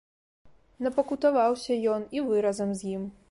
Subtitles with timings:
[0.85, 3.05] Напакутаваўся ён і вы разам з ім.